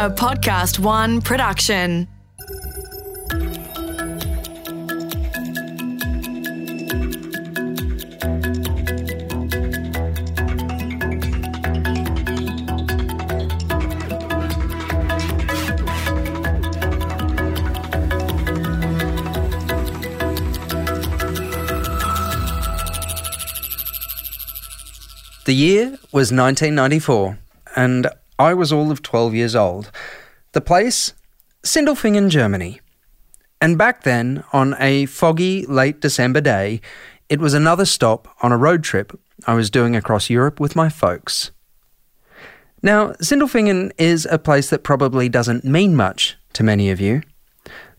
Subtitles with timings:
[0.00, 2.06] a Podcast One production.
[25.44, 27.36] The year was 1994,
[27.74, 28.06] and
[28.38, 29.90] I was all of 12 years old.
[30.52, 31.12] The place?
[31.64, 32.80] Sindelfingen, Germany.
[33.60, 36.80] And back then, on a foggy late December day,
[37.28, 40.88] it was another stop on a road trip I was doing across Europe with my
[40.88, 41.50] folks.
[42.80, 47.22] Now, Sindelfingen is a place that probably doesn't mean much to many of you.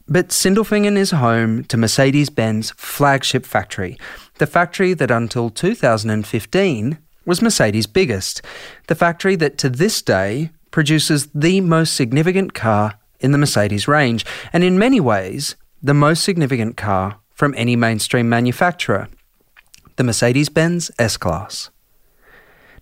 [0.07, 3.97] But Sindelfingen is home to Mercedes Benz flagship factory,
[4.37, 8.41] the factory that until 2015 was Mercedes' biggest,
[8.87, 14.25] the factory that to this day produces the most significant car in the Mercedes range,
[14.53, 19.07] and in many ways, the most significant car from any mainstream manufacturer
[19.95, 21.69] the Mercedes Benz S Class.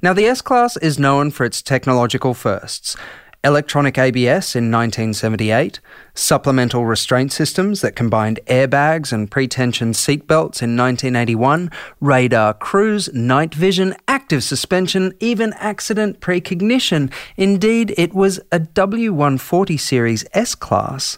[0.04, 2.96] Now, the S Class is known for its technological firsts
[3.44, 5.80] electronic ABS in 1978,
[6.14, 11.72] supplemental restraint systems that combined airbags and pre-tension seatbelts in 1981,
[12.02, 17.12] radar cruise, night vision, active suspension, even accident precognition.
[17.38, 21.18] Indeed, it was a W140 series S-Class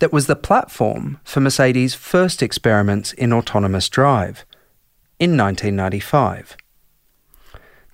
[0.00, 4.44] that was the platform for Mercedes' first experiments in autonomous drive
[5.20, 6.56] in 1995.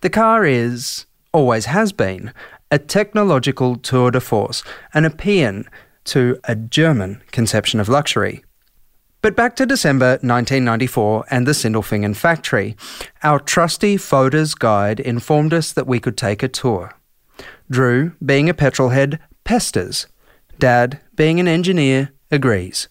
[0.00, 2.32] The car is, always has been,
[2.70, 4.62] a technological tour de force,
[4.94, 5.66] an paean
[6.04, 8.44] to a German conception of luxury.
[9.20, 12.76] But back to December 1994 and the Sindelfingen factory.
[13.22, 16.92] Our trusty Fodor's guide informed us that we could take a tour.
[17.70, 20.06] Drew, being a petrol head, pesters.
[20.58, 22.88] Dad, being an engineer, agrees.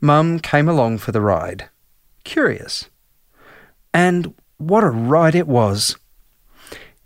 [0.00, 1.68] Mum came along for the ride.
[2.24, 2.90] Curious.
[3.94, 5.96] And what a ride it was.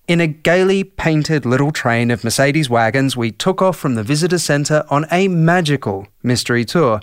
[0.08, 4.38] In a gaily painted little train of Mercedes wagons, we took off from the visitor
[4.38, 7.00] centre on a magical mystery tour.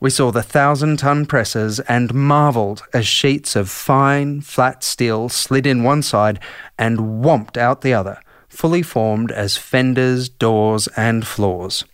[0.00, 5.66] We saw the thousand ton presses and marvelled as sheets of fine, flat steel slid
[5.66, 6.38] in one side
[6.78, 8.20] and whomped out the other,
[8.50, 11.86] fully formed as fenders, doors, and floors.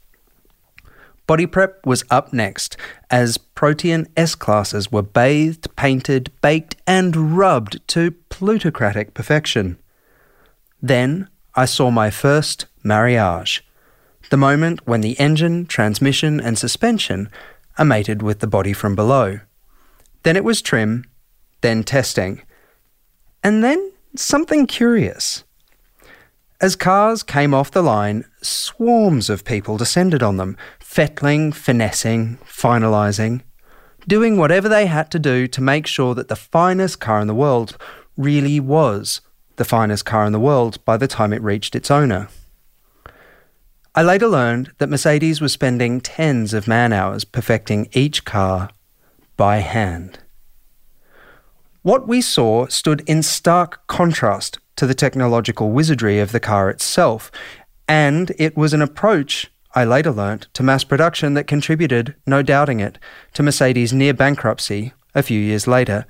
[1.28, 2.76] Body prep was up next,
[3.12, 9.78] as Protean S classes were bathed, painted, baked, and rubbed to plutocratic perfection.
[10.82, 13.64] Then I saw my first marriage,
[14.30, 17.30] the moment when the engine, transmission, and suspension
[17.78, 19.40] are mated with the body from below.
[20.22, 21.04] Then it was trim,
[21.60, 22.42] then testing,
[23.42, 25.44] and then something curious.
[26.60, 33.42] As cars came off the line, swarms of people descended on them, fettling, finessing, finalising,
[34.08, 37.34] doing whatever they had to do to make sure that the finest car in the
[37.34, 37.76] world
[38.16, 39.20] really was
[39.56, 42.28] the finest car in the world by the time it reached its owner.
[43.94, 48.68] I later learned that Mercedes was spending tens of man hours perfecting each car
[49.36, 50.18] by hand.
[51.80, 57.30] What we saw stood in stark contrast to the technological wizardry of the car itself,
[57.88, 62.80] and it was an approach, I later learnt, to mass production that contributed, no doubting
[62.80, 62.98] it,
[63.34, 66.04] to Mercedes' near bankruptcy a few years later,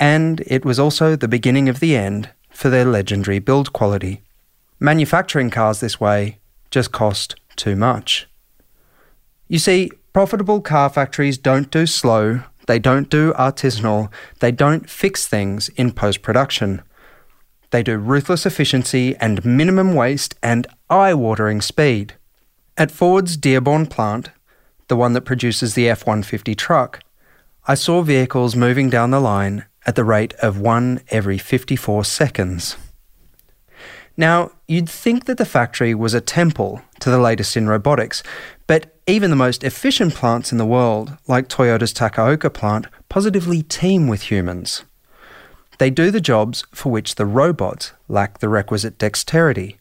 [0.00, 4.20] and it was also the beginning of the end for their legendary build quality.
[4.78, 6.40] Manufacturing cars this way
[6.70, 8.28] just cost too much.
[9.48, 15.26] You see, profitable car factories don't do slow, they don't do artisanal, they don't fix
[15.26, 16.82] things in post production.
[17.70, 22.12] They do ruthless efficiency and minimum waste and eye watering speed.
[22.76, 24.32] At Ford's Dearborn plant,
[24.88, 27.00] the one that produces the F 150 truck,
[27.66, 32.76] I saw vehicles moving down the line at the rate of one every 54 seconds.
[34.16, 38.22] Now, you'd think that the factory was a temple to the latest in robotics,
[38.66, 44.08] but even the most efficient plants in the world, like Toyota's Takaoka plant, positively teem
[44.08, 44.84] with humans.
[45.78, 49.79] They do the jobs for which the robots lack the requisite dexterity.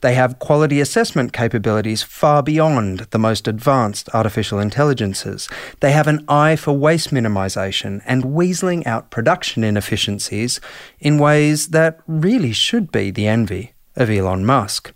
[0.00, 5.48] They have quality assessment capabilities far beyond the most advanced artificial intelligences.
[5.80, 10.60] They have an eye for waste minimization and weaseling out production inefficiencies
[11.00, 14.92] in ways that really should be the envy of Elon Musk.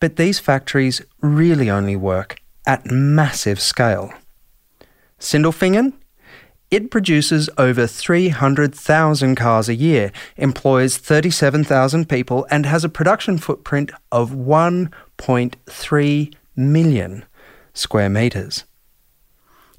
[0.00, 2.36] But these factories really only work
[2.66, 4.12] at massive scale.
[5.18, 5.94] Sindelfingen?
[6.76, 13.90] It produces over 300,000 cars a year, employs 37,000 people, and has a production footprint
[14.12, 17.24] of 1.3 million
[17.72, 18.64] square metres.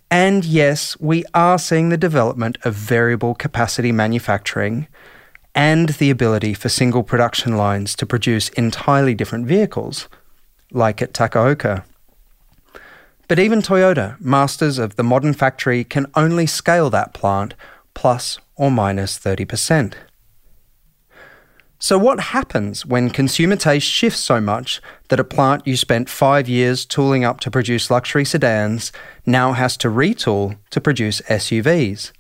[0.10, 4.88] And yes, we are seeing the development of variable capacity manufacturing
[5.54, 10.10] and the ability for single production lines to produce entirely different vehicles,
[10.72, 11.84] like at Takaoka.
[13.28, 17.56] But even Toyota, masters of the modern factory, can only scale that plant
[17.94, 19.96] plus or minus 30%.
[21.80, 26.50] So, what happens when consumer taste shifts so much that a plant you spent five
[26.50, 28.92] years tooling up to produce luxury sedans
[29.26, 32.14] now has to retool to produce SUVs?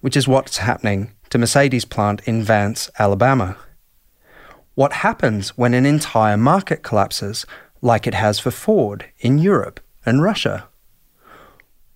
[0.00, 3.56] Which is what's happening to Mercedes plant in Vance, Alabama.
[4.74, 7.44] What happens when an entire market collapses,
[7.82, 10.68] like it has for Ford in Europe and Russia?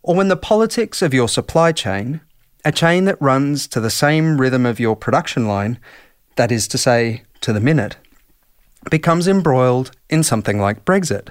[0.03, 2.21] Or when the politics of your supply chain,
[2.65, 5.79] a chain that runs to the same rhythm of your production line,
[6.37, 7.97] that is to say, to the minute,
[8.91, 11.29] becomes embroiled in something like Brexit.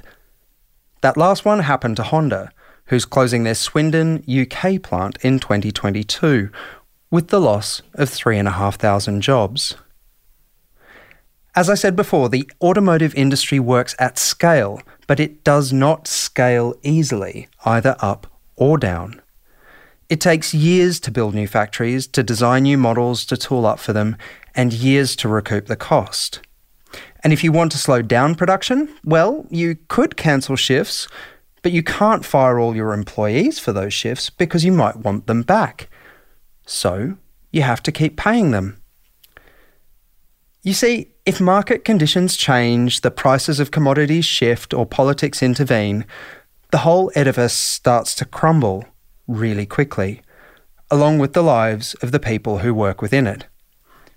[1.02, 2.52] That last one happened to Honda,
[2.86, 6.50] who's closing their Swindon, UK plant in 2022,
[7.10, 9.76] with the loss of 3,500 jobs.
[11.56, 16.76] As I said before, the automotive industry works at scale, but it does not scale
[16.84, 19.22] easily, either up or down.
[20.10, 23.94] It takes years to build new factories, to design new models, to tool up for
[23.94, 24.16] them,
[24.56, 26.42] and years to recoup the cost.
[27.24, 31.08] And if you want to slow down production, well, you could cancel shifts,
[31.62, 35.44] but you can't fire all your employees for those shifts because you might want them
[35.44, 35.90] back.
[36.66, 37.18] So
[37.52, 38.82] you have to keep paying them.
[40.64, 46.06] You see, if market conditions change, the prices of commodities shift, or politics intervene,
[46.72, 48.86] the whole edifice starts to crumble
[49.28, 50.22] really quickly,
[50.90, 53.46] along with the lives of the people who work within it.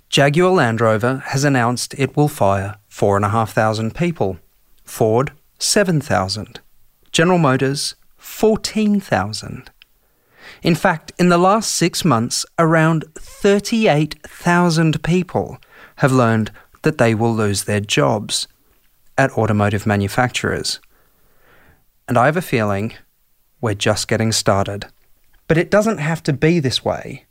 [0.08, 4.38] Jaguar Land Rover has announced it will fire 4,500 people,
[4.84, 6.60] Ford, 7,000,
[7.10, 9.68] General Motors, 14,000.
[10.62, 15.58] In fact, in the last six months, around 38,000 people
[15.96, 16.52] have learned
[16.82, 18.48] that they will lose their jobs
[19.18, 20.80] at automotive manufacturers.
[22.08, 22.94] And I have a feeling
[23.60, 24.86] we're just getting started.
[25.46, 27.26] But it doesn't have to be this way.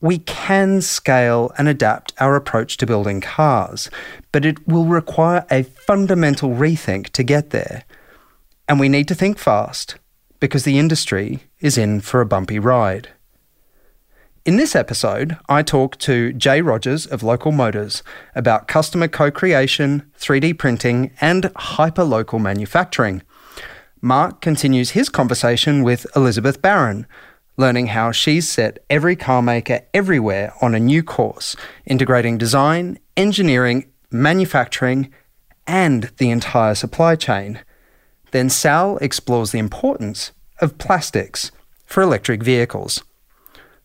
[0.00, 3.88] We can scale and adapt our approach to building cars,
[4.30, 7.84] but it will require a fundamental rethink to get there.
[8.68, 9.96] And we need to think fast
[10.38, 13.08] because the industry is in for a bumpy ride.
[14.46, 18.04] In this episode, I talk to Jay Rogers of Local Motors
[18.36, 23.22] about customer co creation, 3D printing, and hyperlocal manufacturing.
[24.00, 27.08] Mark continues his conversation with Elizabeth Baron,
[27.56, 35.12] learning how she's set every carmaker everywhere on a new course, integrating design, engineering, manufacturing,
[35.66, 37.58] and the entire supply chain.
[38.30, 41.50] Then Sal explores the importance of plastics
[41.84, 43.02] for electric vehicles.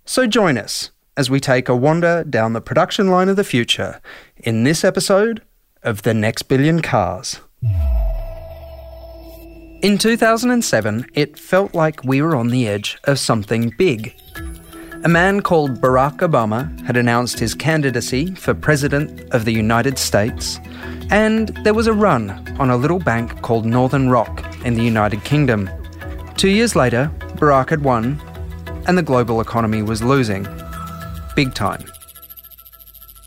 [0.06, 4.02] So join us as we take a wander down the production line of the future
[4.38, 5.42] in this episode
[5.84, 7.40] of The Next Billion Cars.
[9.82, 14.16] In 2007, it felt like we were on the edge of something big.
[15.04, 20.60] A man called Barack Obama had announced his candidacy for President of the United States,
[21.10, 25.24] and there was a run on a little bank called Northern Rock in the United
[25.24, 25.70] Kingdom.
[26.38, 28.22] Two years later, Barack had won,
[28.88, 30.48] and the global economy was losing.
[31.36, 31.84] Big time.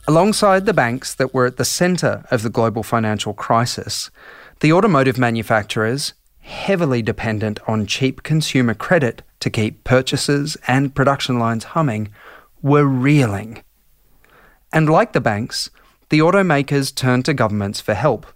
[0.07, 4.11] Alongside the banks that were at the centre of the global financial crisis,
[4.61, 11.65] the automotive manufacturers, heavily dependent on cheap consumer credit to keep purchases and production lines
[11.65, 12.11] humming,
[12.61, 13.63] were reeling.
[14.73, 15.71] And like the banks,
[16.11, 18.27] the automakers turned to governments for help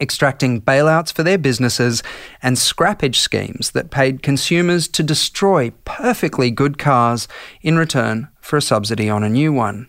[0.00, 2.02] extracting bailouts for their businesses
[2.42, 7.28] and scrappage schemes that paid consumers to destroy perfectly good cars
[7.62, 9.88] in return for a subsidy on a new one.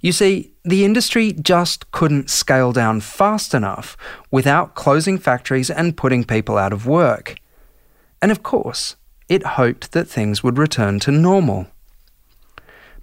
[0.00, 3.96] You see, the industry just couldn't scale down fast enough
[4.30, 7.36] without closing factories and putting people out of work.
[8.20, 8.96] And of course,
[9.28, 11.68] it hoped that things would return to normal.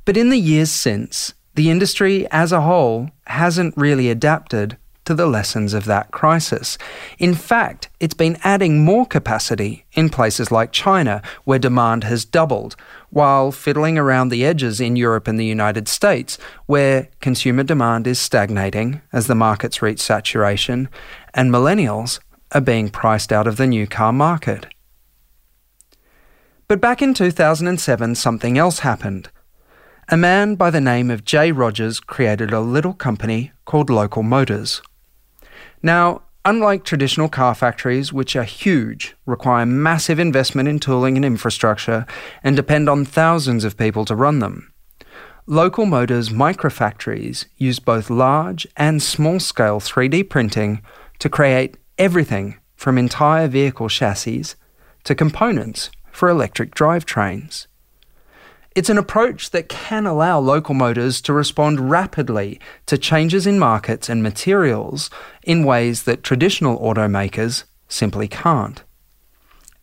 [0.05, 4.77] But in the years since, the industry as a whole hasn't really adapted
[5.11, 6.77] to the lessons of that crisis.
[7.19, 12.77] In fact, it's been adding more capacity in places like China, where demand has doubled,
[13.09, 18.19] while fiddling around the edges in Europe and the United States, where consumer demand is
[18.19, 20.87] stagnating as the markets reach saturation,
[21.33, 22.21] and millennials
[22.53, 24.65] are being priced out of the new car market.
[26.69, 29.29] But back in 2007, something else happened.
[30.07, 34.81] A man by the name of Jay Rogers created a little company called Local Motors.
[35.83, 42.05] Now, unlike traditional car factories, which are huge, require massive investment in tooling and infrastructure,
[42.43, 44.71] and depend on thousands of people to run them,
[45.47, 50.83] Local Motors microfactories use both large and small scale 3D printing
[51.19, 54.53] to create everything from entire vehicle chassis
[55.03, 57.65] to components for electric drivetrains.
[58.73, 64.07] It's an approach that can allow local motors to respond rapidly to changes in markets
[64.07, 65.09] and materials
[65.43, 68.81] in ways that traditional automakers simply can't.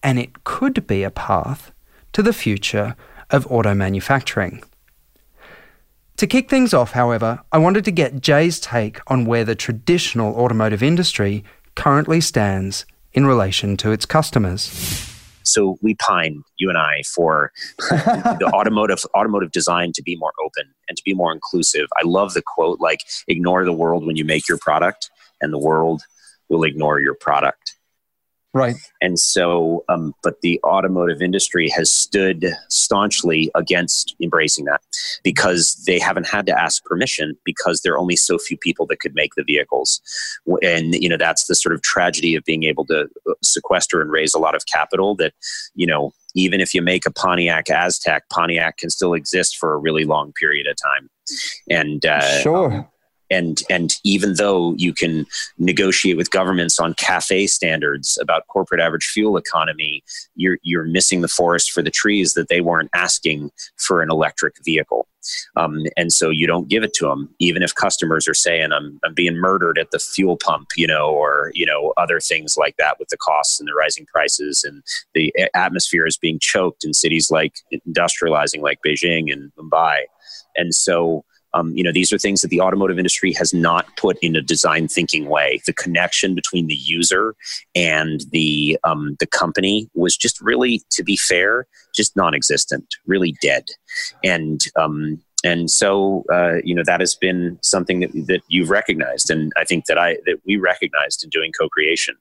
[0.02, 1.71] And it could be a path
[2.14, 2.97] to the future
[3.28, 4.62] of auto manufacturing.
[6.16, 10.35] To kick things off, however, I wanted to get Jay's take on where the traditional
[10.35, 15.18] automotive industry currently stands in relation to its customers.
[15.49, 20.73] So we pine, you and I, for the automotive automotive design to be more open
[20.88, 21.87] and to be more inclusive.
[21.97, 25.59] I love the quote like ignore the world when you make your product and the
[25.59, 26.02] world
[26.49, 27.78] will ignore your product.
[28.55, 28.76] Right.
[29.02, 34.81] And so, um, but the automotive industry has stood staunchly against embracing that
[35.23, 39.00] because they haven't had to ask permission because there are only so few people that
[39.00, 40.00] could make the vehicles.
[40.62, 44.11] And, you know, that's the sort of tragedy of being able to uh, sequester and
[44.11, 45.35] raise a lot of capital that,
[45.75, 49.78] you know, even if you make a Pontiac Aztek, Pontiac can still exist for a
[49.78, 51.11] really long period of time.
[51.69, 52.88] And, uh, sure
[53.31, 55.27] and and even though you can
[55.59, 60.03] negotiate with governments on CAFE standards about corporate average fuel economy
[60.35, 64.55] you're you're missing the forest for the trees that they weren't asking for an electric
[64.65, 65.07] vehicle.
[65.57, 68.99] Um, and so you don't give it to them even if customers are saying I'm,
[69.05, 72.77] I'm being murdered at the fuel pump you know or you know other things like
[72.79, 74.83] that with the costs and the rising prices and
[75.15, 77.57] the atmosphere is being choked in cities like
[77.87, 80.03] industrializing like beijing and mumbai.
[80.57, 84.19] And so um, you know, these are things that the automotive industry has not put
[84.21, 85.61] in a design thinking way.
[85.67, 87.35] The connection between the user
[87.75, 93.64] and the um, the company was just really, to be fair, just non-existent, really dead.
[94.25, 99.31] And um, and so uh, you know that has been something that, that you've recognized,
[99.31, 102.17] and I think that I that we recognized in doing co-creation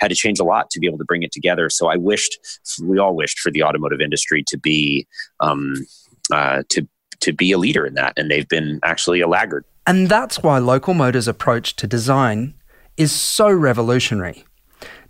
[0.00, 1.68] had to change a lot to be able to bring it together.
[1.68, 2.38] So I wished,
[2.82, 5.06] we all wished for the automotive industry to be
[5.40, 5.74] um,
[6.32, 6.88] uh, to
[7.20, 9.64] to be a leader in that, and they've been actually a laggard.
[9.86, 12.54] And that's why Local Motors' approach to design
[12.96, 14.44] is so revolutionary.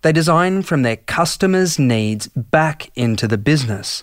[0.02, 4.02] They design from their customers' needs back into the business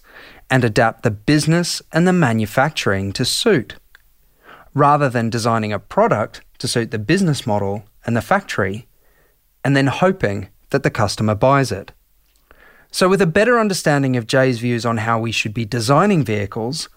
[0.50, 3.76] and adapt the business and the manufacturing to suit.
[4.74, 8.88] Rather than designing a product to suit the business model and the factory,
[9.64, 11.92] and then hoping that the customer buys it.
[12.92, 16.90] So, with a better understanding of Jay's views on how we should be designing vehicles,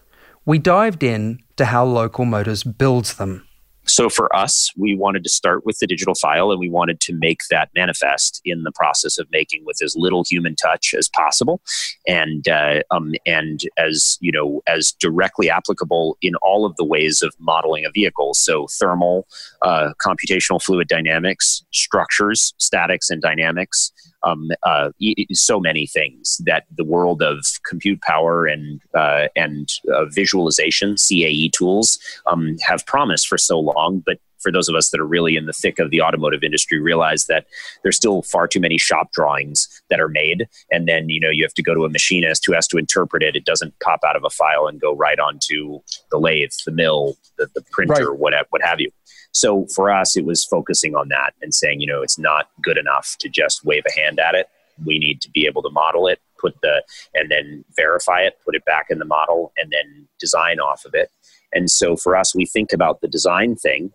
[0.45, 3.47] we dived in to how Local Motors builds them.
[3.85, 7.13] So for us, we wanted to start with the digital file and we wanted to
[7.13, 11.61] make that manifest in the process of making with as little human touch as possible
[12.07, 17.21] and uh, um, and as you know as directly applicable in all of the ways
[17.23, 18.33] of modeling a vehicle.
[18.35, 19.27] So thermal,
[19.63, 23.91] uh, computational fluid dynamics, structures, statics and dynamics,
[24.23, 24.89] um, uh,
[25.31, 31.51] so many things that the world of compute power and uh, and uh, visualization CAE
[31.51, 35.35] tools um, have promised for so long, but for those of us that are really
[35.35, 37.45] in the thick of the automotive industry realize that
[37.83, 40.47] there's still far too many shop drawings that are made.
[40.71, 43.23] And then you know you have to go to a machinist who has to interpret
[43.23, 43.35] it.
[43.35, 47.17] It doesn't pop out of a file and go right onto the lathe the mill
[47.37, 48.19] the, the printer right.
[48.19, 48.91] what, what have you
[49.31, 52.77] so for us, it was focusing on that and saying, you know, it's not good
[52.77, 54.47] enough to just wave a hand at it.
[54.85, 56.83] We need to be able to model it, put the,
[57.13, 60.93] and then verify it, put it back in the model, and then design off of
[60.93, 61.09] it.
[61.53, 63.91] And so for us, we think about the design thing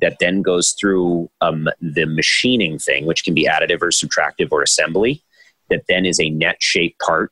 [0.00, 4.62] that then goes through um, the machining thing, which can be additive or subtractive or
[4.62, 5.22] assembly,
[5.70, 7.30] that then is a net shape part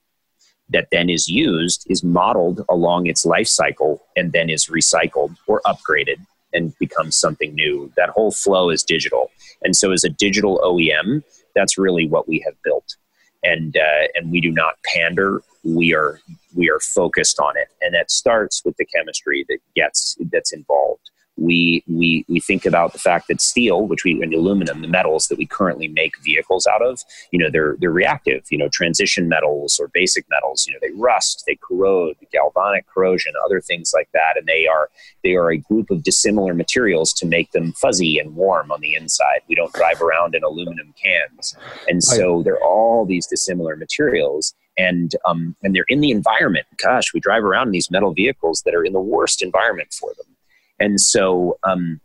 [0.69, 5.61] that then is used, is modeled along its life cycle, and then is recycled or
[5.67, 6.19] upgraded
[6.53, 7.93] and becomes something new.
[7.97, 9.31] That whole flow is digital.
[9.63, 11.23] And so, as a digital OEM,
[11.55, 12.97] that's really what we have built.
[13.43, 15.43] And uh, and we do not pander.
[15.65, 16.21] We are
[16.55, 21.11] we are focused on it, and that starts with the chemistry that gets that's involved
[21.41, 25.29] we we we think about the fact that steel, which we and aluminum, the metals
[25.29, 27.01] that we currently make vehicles out of,
[27.33, 28.45] you know, they're they're reactive.
[28.51, 33.33] You know, transition metals or basic metals, you know, they rust, they corrode, galvanic corrosion,
[33.45, 34.91] other things like that, and they are
[35.25, 38.95] they are a group of dissimilar materials to make them fuzzy and warm on the
[38.95, 39.41] inside.
[39.49, 41.57] We don't drive around in aluminum cans,
[41.89, 46.67] and so they're all these dissimilar materials and um, and they're in the environment.
[46.83, 50.13] Gosh, we drive around in these metal vehicles that are in the worst environment for
[50.17, 50.37] them,
[50.81, 51.59] and so.
[51.63, 52.01] Um,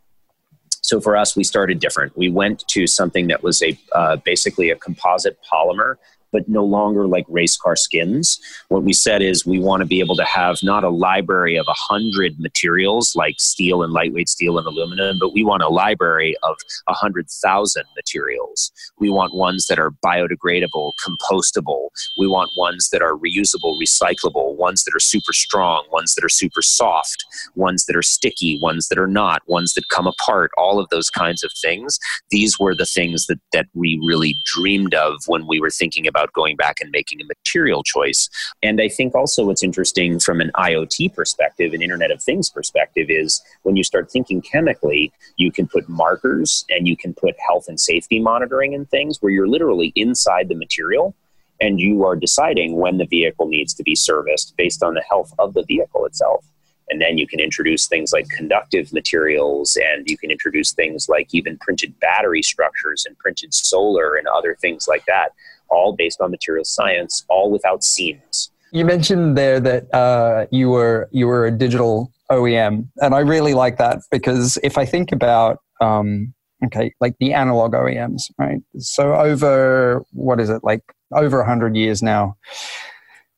[0.82, 2.16] so for us, we started different.
[2.16, 5.96] We went to something that was a uh, basically a composite polymer
[6.36, 8.38] but no longer like race car skins.
[8.68, 11.64] What we said is we want to be able to have not a library of
[11.66, 16.36] a hundred materials like steel and lightweight steel and aluminum, but we want a library
[16.42, 16.56] of
[16.88, 18.70] a hundred thousand materials.
[18.98, 21.88] We want ones that are biodegradable, compostable.
[22.18, 26.28] We want ones that are reusable, recyclable, ones that are super strong, ones that are
[26.28, 27.24] super soft,
[27.54, 31.08] ones that are sticky, ones that are not, ones that come apart, all of those
[31.08, 31.98] kinds of things.
[32.28, 36.25] These were the things that, that we really dreamed of when we were thinking about
[36.32, 38.28] going back and making a material choice.
[38.62, 43.06] And I think also what's interesting from an IoT perspective, an Internet of Things perspective,
[43.10, 47.66] is when you start thinking chemically, you can put markers and you can put health
[47.68, 51.14] and safety monitoring and things where you're literally inside the material
[51.60, 55.32] and you are deciding when the vehicle needs to be serviced based on the health
[55.38, 56.44] of the vehicle itself.
[56.88, 61.34] And then you can introduce things like conductive materials, and you can introduce things like
[61.34, 65.30] even printed battery structures and printed solar and other things like that
[65.68, 68.50] all based on material science, all without seams.
[68.72, 73.54] You mentioned there that uh, you were you were a digital OEM, and I really
[73.54, 78.60] like that because if I think about um, okay, like the analog OEMs, right?
[78.78, 80.82] So over what is it like
[81.12, 82.36] over hundred years now?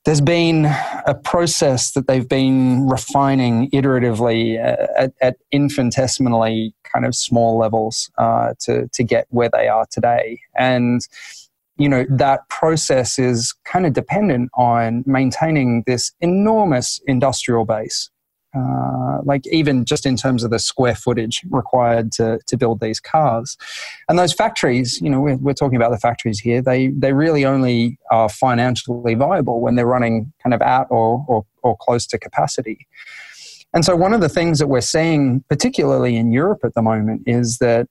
[0.04, 7.14] There's been a process that they've been refining iteratively uh, at, at infinitesimally kind of
[7.14, 11.06] small levels uh, to to get where they are today, and
[11.78, 18.11] you know that process is kind of dependent on maintaining this enormous industrial base.
[18.56, 22.99] Uh, like even just in terms of the square footage required to, to build these
[22.99, 23.58] cars.
[24.08, 27.44] And those factories you know we're, we're talking about the factories here they they really
[27.44, 32.18] only are financially viable when they're running kind of at or, or, or close to
[32.18, 32.87] capacity.
[33.75, 37.25] And so one of the things that we're seeing particularly in europe at the moment
[37.26, 37.87] is that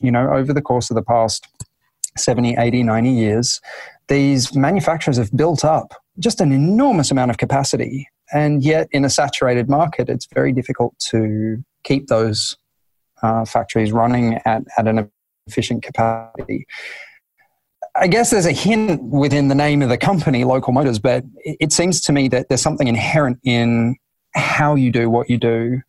[0.00, 1.46] you know over the course of the past
[2.16, 3.60] 70, 80, 90 years,
[4.08, 8.08] these manufacturers have built up just an enormous amount of capacity.
[8.32, 12.56] And yet, in a saturated market, it's very difficult to keep those
[13.22, 15.10] uh, factories running at, at an
[15.46, 16.66] efficient capacity.
[17.96, 21.72] I guess there's a hint within the name of the company, Local Motors, but it
[21.72, 23.96] seems to me that there's something inherent in
[24.34, 25.80] how you do what you do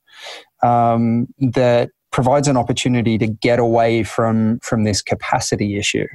[0.63, 6.07] um, that provides an opportunity to get away from from this capacity issue.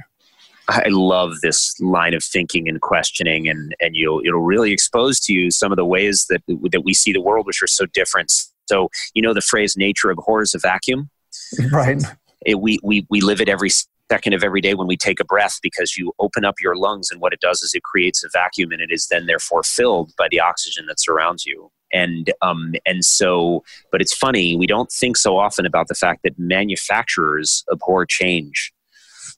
[0.67, 5.33] I love this line of thinking and questioning, and and you'll it'll really expose to
[5.33, 8.31] you some of the ways that that we see the world, which are so different.
[8.67, 11.09] So you know the phrase "nature abhors a vacuum,"
[11.71, 12.01] right?
[12.45, 13.69] It, we we we live it every
[14.11, 17.09] second of every day when we take a breath because you open up your lungs
[17.11, 20.11] and what it does is it creates a vacuum and it is then therefore filled
[20.17, 24.91] by the oxygen that surrounds you and um, and so but it's funny we don't
[24.91, 28.73] think so often about the fact that manufacturers abhor change.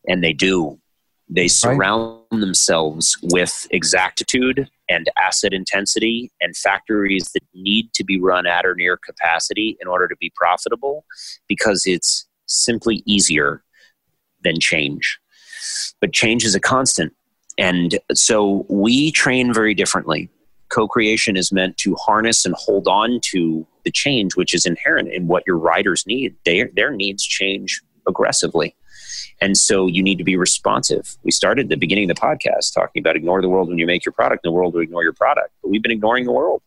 [0.08, 0.80] And they do.
[1.30, 2.40] They surround right.
[2.40, 8.76] themselves with exactitude and asset intensity and factories that need to be run at or
[8.76, 11.04] near capacity in order to be profitable
[11.50, 13.62] because it's simply easier
[14.44, 15.20] than change.
[16.00, 17.14] But change is a constant.
[17.58, 20.30] And so we train very differently
[20.70, 25.28] co-creation is meant to harness and hold on to the change which is inherent in
[25.28, 26.36] what your riders need.
[26.46, 28.76] Their, their needs change aggressively.
[29.40, 31.16] And so you need to be responsive.
[31.24, 34.06] We started the beginning of the podcast talking about ignore the world when you make
[34.06, 35.52] your product and the world will ignore your product.
[35.62, 36.62] But we've been ignoring the world.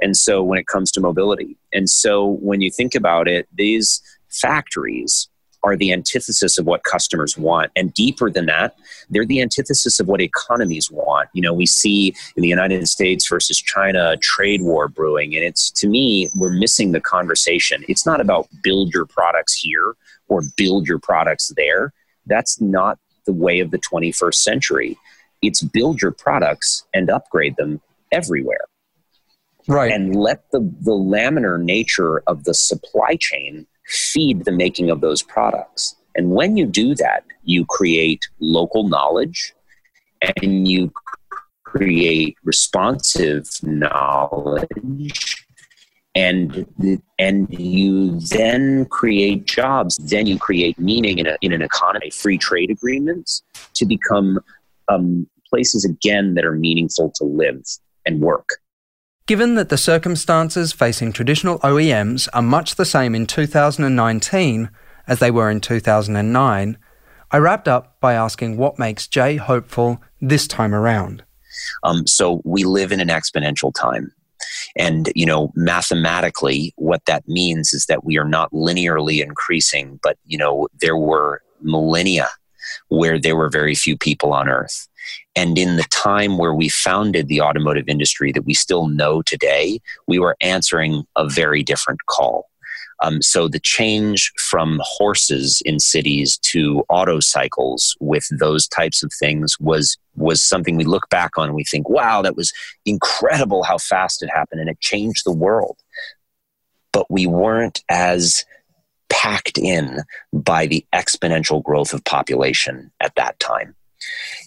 [0.00, 1.58] And so when it comes to mobility.
[1.72, 5.28] And so when you think about it these factories
[5.62, 7.70] are the antithesis of what customers want.
[7.76, 8.76] And deeper than that,
[9.10, 11.28] they're the antithesis of what economies want.
[11.32, 15.34] You know, we see in the United States versus China a trade war brewing.
[15.36, 17.84] And it's to me, we're missing the conversation.
[17.88, 19.94] It's not about build your products here
[20.28, 21.92] or build your products there.
[22.26, 24.98] That's not the way of the 21st century.
[25.42, 27.80] It's build your products and upgrade them
[28.12, 28.66] everywhere.
[29.68, 29.92] Right.
[29.92, 35.22] And let the, the laminar nature of the supply chain feed the making of those
[35.22, 35.96] products.
[36.14, 39.52] And when you do that, you create local knowledge
[40.22, 40.92] and you
[41.64, 45.46] create responsive knowledge.
[46.16, 46.66] And
[47.20, 49.96] and you then create jobs.
[49.98, 54.40] Then you create meaning in, a, in an economy free trade agreements to become
[54.88, 57.62] um, places again that are meaningful to live
[58.06, 58.58] and work
[59.30, 64.70] Given that the circumstances facing traditional OEMs are much the same in 2019
[65.06, 66.76] as they were in 2009,
[67.30, 71.22] I wrapped up by asking what makes Jay hopeful this time around.
[71.84, 74.12] Um, so we live in an exponential time.
[74.76, 80.18] And, you know, mathematically, what that means is that we are not linearly increasing, but,
[80.26, 82.28] you know, there were millennia
[82.88, 84.88] where there were very few people on earth.
[85.36, 89.80] And in the time where we founded the automotive industry that we still know today,
[90.08, 92.50] we were answering a very different call.
[93.02, 99.10] Um, so the change from horses in cities to auto cycles with those types of
[99.18, 102.52] things was was something we look back on and we think, wow, that was
[102.84, 105.78] incredible how fast it happened and it changed the world.
[106.92, 108.44] But we weren't as
[109.08, 113.74] packed in by the exponential growth of population at that time.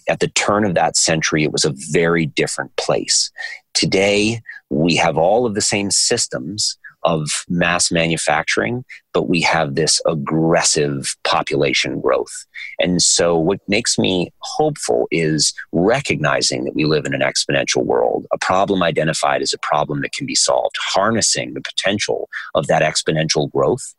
[0.08, 3.30] At the turn of that century, it was a very different place.
[3.74, 4.40] Today,
[4.70, 11.14] we have all of the same systems of mass manufacturing, but we have this aggressive
[11.24, 12.46] population growth.
[12.78, 18.26] And so, what makes me hopeful is recognizing that we live in an exponential world,
[18.32, 22.82] a problem identified as a problem that can be solved, harnessing the potential of that
[22.82, 23.94] exponential growth.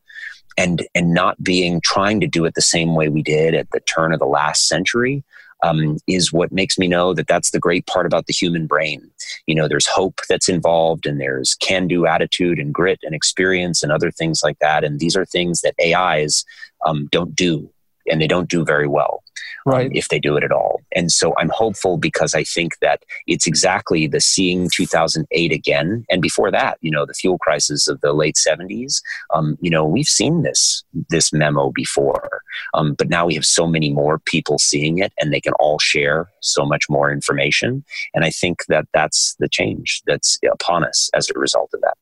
[0.58, 3.82] And, and not being trying to do it the same way we did at the
[3.82, 5.22] turn of the last century,
[5.66, 9.10] um, is what makes me know that that's the great part about the human brain.
[9.48, 13.84] You know, there's hope that's involved, and there's can do attitude and grit and experience
[13.84, 14.84] and other things like that.
[14.84, 16.46] And these are things that AIs
[16.86, 17.70] um, don't do,
[18.10, 19.24] and they don't do very well
[19.66, 19.88] right.
[19.88, 20.82] um, if they do it at all.
[20.96, 26.06] And so I'm hopeful because I think that it's exactly the seeing 2008 again.
[26.10, 29.02] And before that, you know, the fuel crisis of the late 70s,
[29.34, 32.42] um, you know, we've seen this, this memo before.
[32.74, 35.80] Um, but now we have so many more people seeing it and they can all
[35.80, 37.84] share so much more information.
[38.14, 41.98] And I think that that's the change that's upon us as a result of that.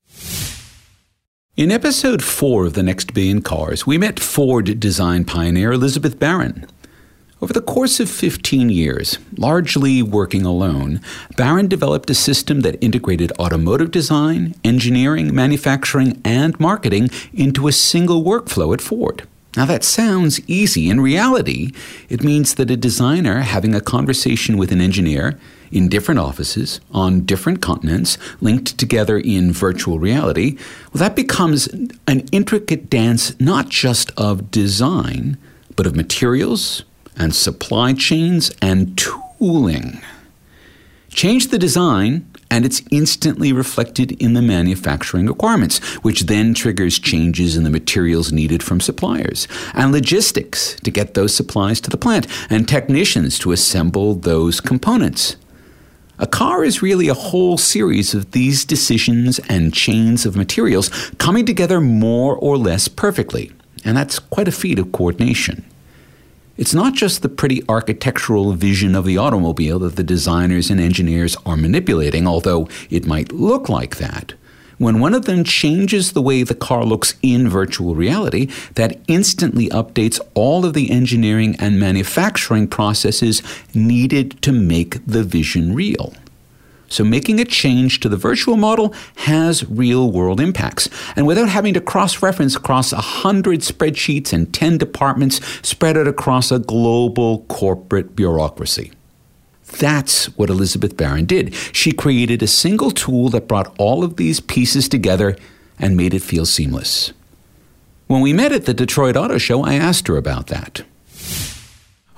[1.55, 6.65] In episode four of The Next Billion Cars, we met Ford design pioneer Elizabeth Baron.
[7.43, 11.01] Over the course of 15 years, largely working alone,
[11.35, 18.23] Baron developed a system that integrated automotive design, engineering, manufacturing, and marketing into a single
[18.23, 19.27] workflow at Ford.
[19.57, 20.89] Now, that sounds easy.
[20.89, 21.73] In reality,
[22.07, 25.37] it means that a designer having a conversation with an engineer
[25.69, 30.57] in different offices on different continents, linked together in virtual reality,
[30.93, 31.67] well, that becomes
[32.07, 35.35] an intricate dance not just of design,
[35.75, 36.85] but of materials,
[37.17, 40.01] and supply chains and tooling.
[41.09, 47.55] Change the design, and it's instantly reflected in the manufacturing requirements, which then triggers changes
[47.55, 52.25] in the materials needed from suppliers, and logistics to get those supplies to the plant,
[52.49, 55.35] and technicians to assemble those components.
[56.17, 61.45] A car is really a whole series of these decisions and chains of materials coming
[61.45, 63.51] together more or less perfectly,
[63.85, 65.63] and that's quite a feat of coordination.
[66.55, 71.35] It's not just the pretty architectural vision of the automobile that the designers and engineers
[71.47, 74.35] are manipulating, although it might look like that.
[74.77, 79.67] When one of them changes the way the car looks in virtual reality, that instantly
[79.69, 83.41] updates all of the engineering and manufacturing processes
[83.73, 86.13] needed to make the vision real.
[86.87, 90.87] So making a change to the virtual model has real world impacts.
[91.15, 96.51] And without having to cross reference across 100 spreadsheets and 10 departments spread out across
[96.51, 98.91] a global corporate bureaucracy.
[99.79, 101.55] That's what Elizabeth Baron did.
[101.71, 105.35] She created a single tool that brought all of these pieces together
[105.79, 107.11] and made it feel seamless.
[108.07, 110.83] When we met at the Detroit Auto Show, I asked her about that.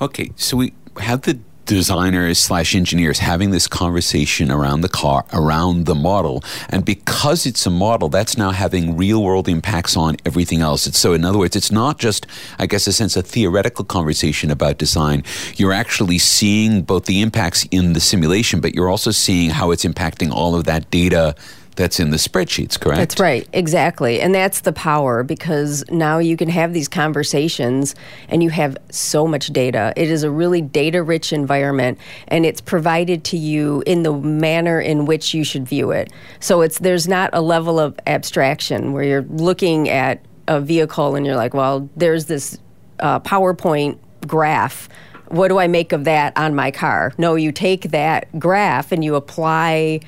[0.02, 5.86] Okay, so we have the designers slash engineers having this conversation around the car, around
[5.86, 6.44] the model.
[6.70, 10.88] And because it's a model, that's now having real world impacts on everything else.
[10.88, 12.26] It's, so, in other words, it's not just,
[12.60, 15.24] I guess, a sense of theoretical conversation about design.
[15.56, 19.86] You're actually seeing both the impacts in the simulation, but you're also seeing how it's
[19.86, 21.36] impacting all of that data
[21.76, 22.98] that's in the spreadsheets, correct?
[22.98, 24.22] That's right, exactly.
[24.22, 27.96] And that's the power because now you can have these conversations
[28.30, 29.94] and you have so much data.
[29.96, 34.80] It is a really data rich environment and it's provided to you in the manner
[34.80, 36.12] in which you should view it.
[36.40, 41.26] So it's there's not a level of abstraction where you're looking at a vehicle and
[41.26, 42.58] you're like, well, there's this
[43.00, 44.90] uh, PowerPoint graph
[45.30, 47.12] what do I make of that on my car?
[47.18, 50.02] No, you take that graph and you apply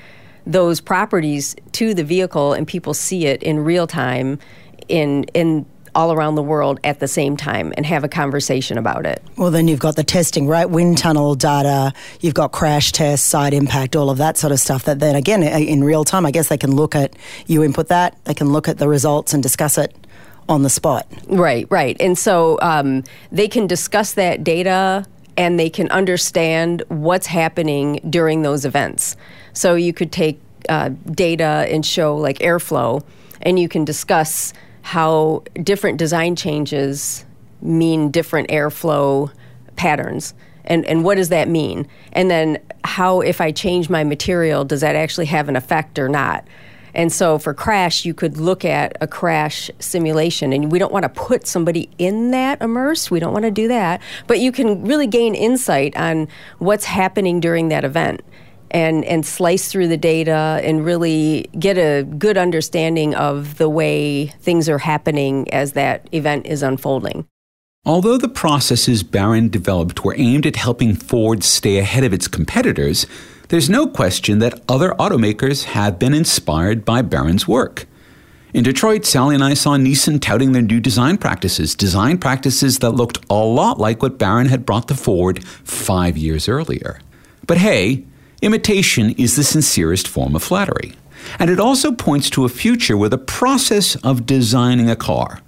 [0.47, 4.39] those properties to the vehicle and people see it in real time
[4.87, 9.05] in in all around the world at the same time and have a conversation about
[9.05, 9.21] it.
[9.35, 10.69] Well, then you've got the testing, right?
[10.69, 14.83] Wind tunnel data, you've got crash tests, side impact, all of that sort of stuff.
[14.83, 17.15] That then again, in real time, I guess they can look at,
[17.47, 19.95] you input that, they can look at the results and discuss it
[20.47, 21.07] on the spot.
[21.27, 21.97] Right, right.
[21.99, 25.03] And so um, they can discuss that data
[25.35, 29.15] and they can understand what's happening during those events.
[29.57, 30.39] So you could take
[30.69, 33.03] uh, data and show like airflow,
[33.41, 37.25] and you can discuss how different design changes
[37.59, 39.31] mean different airflow
[39.75, 40.35] patterns.
[40.65, 41.87] And, and what does that mean?
[42.13, 46.07] And then how, if I change my material, does that actually have an effect or
[46.07, 46.45] not?
[46.93, 51.03] And so for crash, you could look at a crash simulation, and we don't want
[51.03, 53.09] to put somebody in that immersed.
[53.09, 54.01] We don't want to do that.
[54.27, 56.27] But you can really gain insight on
[56.59, 58.21] what's happening during that event
[58.71, 64.27] and, and slice through the data and really get a good understanding of the way
[64.39, 67.27] things are happening as that event is unfolding.
[67.85, 73.05] Although the processes Baron developed were aimed at helping Ford stay ahead of its competitors,
[73.47, 77.85] there's no question that other automakers have been inspired by Baron's work.
[78.53, 82.91] In Detroit, Sally and I saw Nissan touting their new design practices, design practices that
[82.91, 86.99] looked a lot like what Baron had brought to Ford five years earlier.
[87.45, 88.03] But hey,
[88.41, 90.93] imitation is the sincerest form of flattery.
[91.39, 95.41] And it also points to a future where the process of designing a car,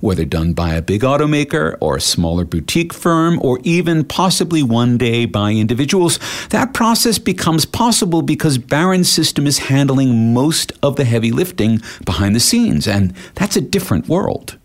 [0.00, 4.98] whether done by a big automaker or a smaller boutique firm or even possibly one
[4.98, 6.18] day by individuals,
[6.50, 12.34] that process becomes possible because Baron's system is handling most of the heavy lifting behind
[12.34, 14.58] the scenes, and that's a different world.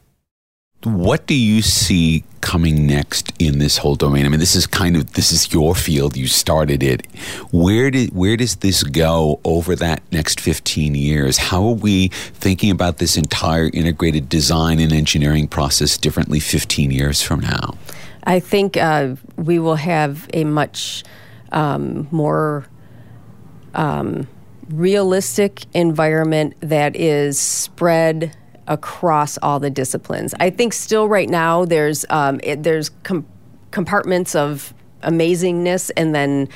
[0.83, 4.25] What do you see coming next in this whole domain?
[4.25, 6.17] I mean, this is kind of this is your field.
[6.17, 7.05] You started it.
[7.51, 11.37] Where did where does this go over that next fifteen years?
[11.37, 17.21] How are we thinking about this entire integrated design and engineering process differently fifteen years
[17.21, 17.75] from now?
[18.23, 21.03] I think uh, we will have a much
[21.51, 22.65] um, more
[23.73, 24.27] um,
[24.69, 28.35] realistic environment that is spread
[28.67, 30.33] across all the disciplines.
[30.39, 33.25] I think still right now there's um, it, there's com-
[33.71, 36.47] compartments of amazingness and then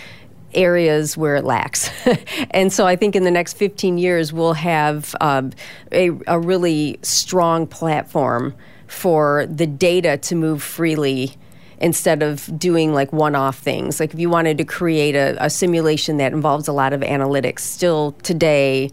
[0.53, 1.89] areas where it lacks.
[2.51, 5.51] and so I think in the next 15 years we'll have um,
[5.91, 8.55] a, a really strong platform
[8.87, 11.33] for the data to move freely
[11.79, 16.15] instead of doing like one-off things like if you wanted to create a, a, simulation
[16.17, 18.89] that involves a lot of analytics still today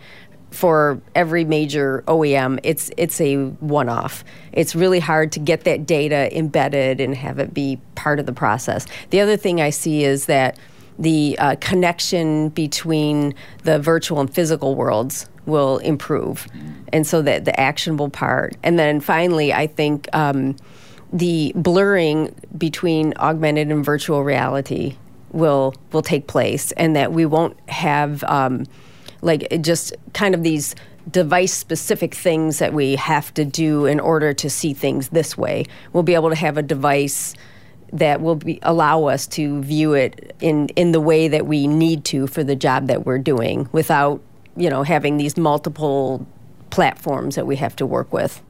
[0.53, 4.25] for every major OEM, it's it's a one-off.
[4.53, 8.33] It's really hard to get that data embedded and have it be part of the
[8.33, 8.87] process.
[9.11, 10.59] The other thing I see is that
[10.99, 13.35] the uh, connection between
[13.65, 16.47] the virtual and physical worlds will improve,
[16.93, 18.55] and so that the actionable part.
[18.63, 20.57] And then finally, I think um,
[21.13, 24.97] the blurring between augmented and virtual reality
[25.33, 28.23] will will take place, and that we won't have.
[28.25, 28.67] Um,
[29.23, 30.75] like just kind of these
[31.11, 35.65] device specific things that we have to do in order to see things this way.
[35.93, 37.35] We'll be able to have a device
[37.93, 42.05] that will be, allow us to view it in, in the way that we need
[42.07, 44.23] to for the job that we're doing without,
[44.57, 46.27] you know, having these multiple
[46.71, 48.43] platforms that we have to work with.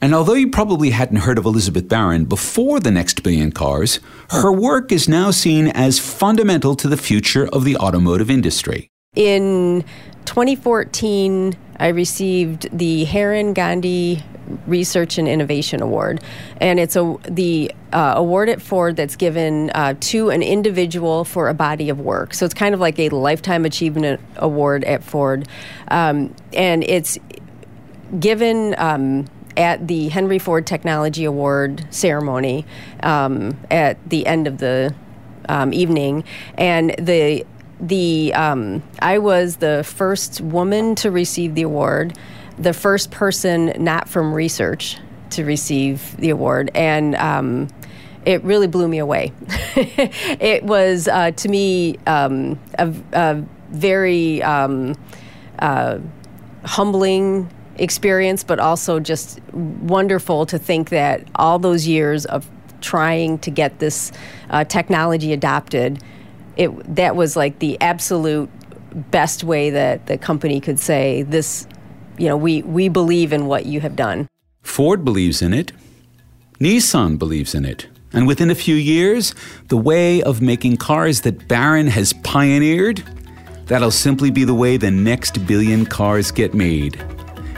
[0.00, 4.52] And although you probably hadn't heard of Elizabeth Baron before the next billion cars, her
[4.52, 8.90] work is now seen as fundamental to the future of the automotive industry.
[9.16, 9.84] In
[10.24, 14.22] 2014, I received the Haren Gandhi
[14.66, 16.22] Research and Innovation Award,
[16.60, 21.48] and it's a the uh, award at Ford that's given uh, to an individual for
[21.48, 22.34] a body of work.
[22.34, 25.48] So it's kind of like a lifetime achievement award at Ford,
[25.88, 27.18] um, and it's
[28.18, 28.74] given.
[28.78, 32.66] Um, at the Henry Ford Technology Award ceremony
[33.04, 34.92] um, at the end of the
[35.48, 36.24] um, evening,
[36.58, 37.46] and the
[37.80, 42.16] the um, I was the first woman to receive the award,
[42.58, 44.98] the first person not from research
[45.30, 47.68] to receive the award, and um,
[48.24, 49.32] it really blew me away.
[49.48, 54.94] it was uh, to me um, a, a, very um,
[55.58, 55.98] uh,
[56.64, 62.48] humbling experience, but also just wonderful to think that all those years of
[62.80, 64.12] trying to get this
[64.50, 66.02] uh, technology adopted
[66.56, 68.50] it that was like the absolute
[69.10, 71.66] best way that the company could say this
[72.18, 74.28] you know we we believe in what you have done.
[74.62, 75.72] Ford believes in it.
[76.60, 77.88] Nissan believes in it.
[78.12, 79.34] And within a few years
[79.68, 83.02] the way of making cars that Baron has pioneered
[83.66, 87.02] that'll simply be the way the next billion cars get made.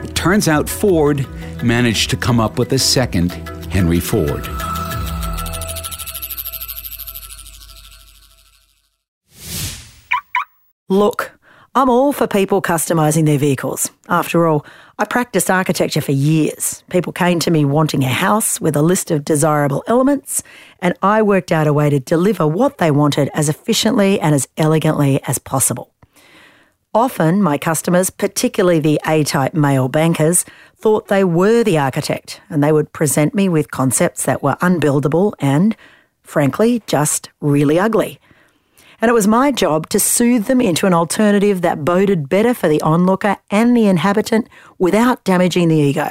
[0.03, 1.27] It turns out ford
[1.63, 3.33] managed to come up with a second
[3.71, 4.47] henry ford
[10.89, 11.33] Look,
[11.75, 13.91] I'm all for people customising their vehicles.
[14.09, 14.65] After all,
[15.01, 16.85] I practiced architecture for years.
[16.91, 20.45] People came to me wanting a house with a list of desirable elements,
[20.79, 24.47] and I worked out a way to deliver what they wanted as efficiently and as
[24.57, 25.93] elegantly as possible.
[26.95, 30.45] Often, my customers, particularly the A type male bankers,
[30.77, 35.33] thought they were the architect, and they would present me with concepts that were unbuildable
[35.41, 35.77] and,
[36.23, 38.21] frankly, just really ugly
[39.01, 42.69] and it was my job to soothe them into an alternative that boded better for
[42.69, 46.11] the onlooker and the inhabitant without damaging the ego.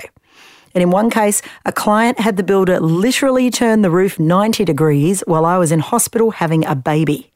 [0.76, 5.24] And in one case, a client had the builder literally turn the roof 90 degrees
[5.26, 7.32] while I was in hospital having a baby.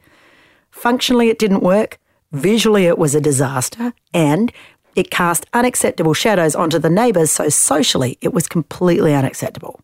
[0.71, 1.99] Functionally, it didn't work.
[2.33, 3.93] Visually, it was a disaster.
[4.13, 4.51] And
[4.95, 9.79] it cast unacceptable shadows onto the neighbours, so socially, it was completely unacceptable.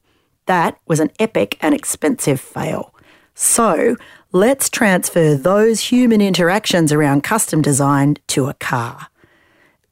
[0.45, 2.93] That was an epic and expensive fail.
[3.33, 3.95] So
[4.35, 9.07] let's transfer those human interactions around custom design to a car.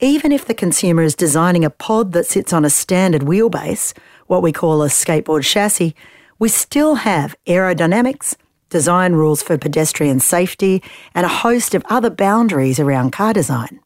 [0.02, 4.42] Even if the consumer is designing a pod that sits on a standard wheelbase, what
[4.42, 5.96] we call a skateboard chassis,
[6.40, 8.36] we still have aerodynamics,
[8.70, 10.84] design rules for pedestrian safety,
[11.16, 13.80] and a host of other boundaries around car design.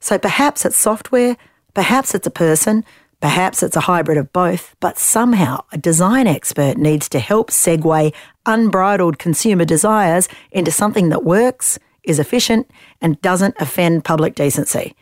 [0.00, 1.36] So perhaps it's software,
[1.74, 2.84] perhaps it's a person,
[3.20, 8.14] Perhaps it's a hybrid of both, but somehow a design expert needs to help segue
[8.46, 14.94] unbridled consumer desires into something that works, is efficient, and doesn't offend public decency.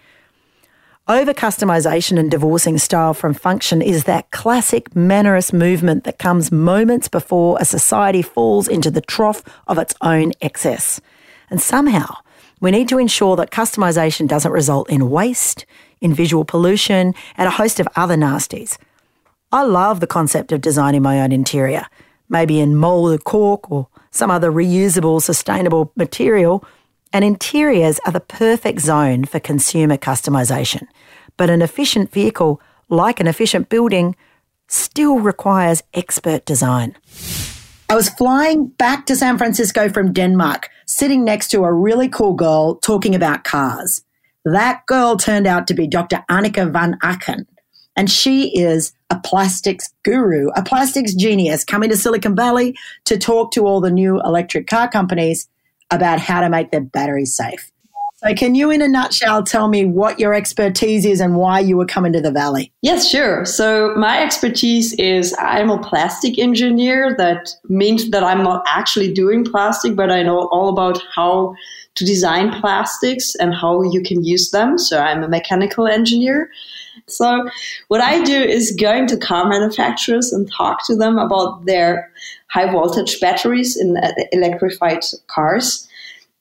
[1.09, 7.07] Over customization and divorcing style from function is that classic mannerist movement that comes moments
[7.07, 11.01] before a society falls into the trough of its own excess.
[11.49, 12.17] And somehow,
[12.61, 15.65] we need to ensure that customization doesn't result in waste,
[16.01, 18.79] in visual pollution, and a host of other nasties.
[19.53, 21.87] I love the concept of designing my own interior,
[22.29, 26.65] maybe in molded cork or some other reusable, sustainable material.
[27.13, 30.87] And interiors are the perfect zone for consumer customization.
[31.37, 34.17] But an efficient vehicle, like an efficient building,
[34.69, 36.97] still requires expert design.
[37.89, 42.33] I was flying back to San Francisco from Denmark, sitting next to a really cool
[42.35, 44.03] girl talking about cars.
[44.47, 46.25] That girl turned out to be Dr.
[46.31, 47.47] Annika van Aken.
[47.97, 53.51] And she is a plastics guru, a plastics genius coming to Silicon Valley to talk
[53.53, 55.49] to all the new electric car companies
[55.91, 57.73] about how to make their batteries safe.
[58.19, 61.77] So, can you, in a nutshell, tell me what your expertise is and why you
[61.77, 62.73] were coming to the Valley?
[62.83, 63.45] Yes, sure.
[63.45, 67.15] So, my expertise is I'm a plastic engineer.
[67.19, 71.55] That means that I'm not actually doing plastic, but I know all about how
[71.97, 74.79] to design plastics and how you can use them.
[74.79, 76.51] So I'm a mechanical engineer.
[77.09, 77.49] So
[77.89, 82.11] what I do is going to car manufacturers and talk to them about their
[82.49, 83.97] high voltage batteries in
[84.33, 85.89] electrified cars.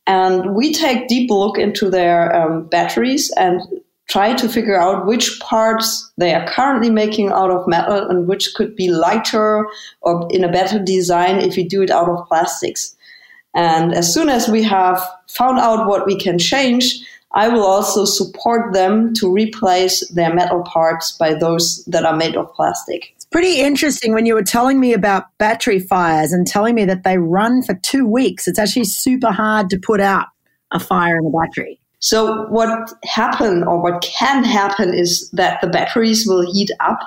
[0.08, 3.62] And we take deep look into their um, batteries and
[4.08, 8.54] try to figure out which parts they are currently making out of metal and which
[8.54, 9.66] could be lighter
[10.02, 12.96] or in a better design if you do it out of plastics.
[13.56, 16.94] And as soon as we have found out what we can change,
[17.34, 22.38] I will also support them to replace their metal parts by those that are made
[22.38, 23.14] of plastic.
[23.16, 27.04] It's pretty interesting when you were telling me about battery fires and telling me that
[27.04, 28.48] they run for two weeks.
[28.48, 30.28] It's actually super hard to put out
[30.72, 31.80] a fire in a battery.
[32.00, 37.00] So, what happen or what can happen is that the batteries will heat up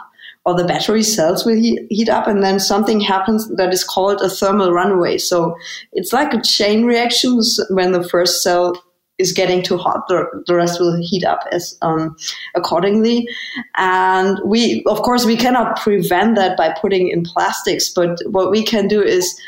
[0.44, 4.28] or the battery cells will heat, up and then something happens that is called a
[4.28, 5.18] thermal runaway.
[5.18, 5.56] So
[5.92, 8.82] it's like a chain reaction when the first cell
[9.18, 12.16] is getting too hot, the, the rest will heat up as um,
[12.54, 13.28] accordingly.
[13.76, 18.62] And we, of course, we cannot prevent that by putting in plastics, but what we
[18.62, 19.38] can do is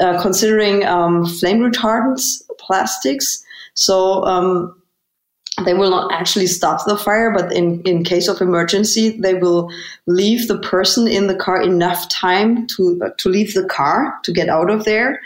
[0.00, 3.44] uh, considering um, flame retardants plastics.
[3.74, 4.79] So um,
[5.64, 9.70] they will not actually stop the fire, but in, in case of emergency, they will
[10.06, 14.48] leave the person in the car enough time to, to leave the car to get
[14.48, 15.20] out of there.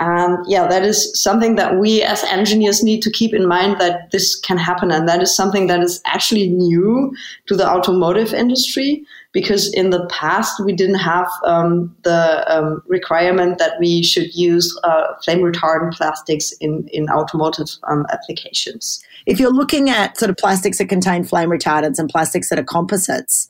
[0.00, 4.10] And yeah, that is something that we as engineers need to keep in mind that
[4.10, 4.90] this can happen.
[4.90, 7.14] And that is something that is actually new
[7.46, 13.58] to the automotive industry because in the past we didn't have um, the um, requirement
[13.58, 19.00] that we should use uh, flame retardant plastics in, in automotive um, applications.
[19.26, 22.64] If you're looking at sort of plastics that contain flame retardants and plastics that are
[22.64, 23.48] composites,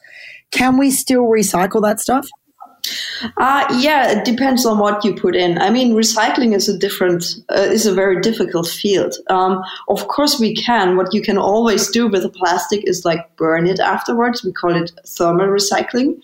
[0.51, 2.29] can we still recycle that stuff?
[3.39, 5.59] Uh, yeah, it depends on what you put in.
[5.59, 9.15] I mean, recycling is a different, uh, is a very difficult field.
[9.31, 10.97] Um, of course, we can.
[10.97, 14.45] What you can always do with a plastic is like burn it afterwards.
[14.45, 16.21] We call it thermal recycling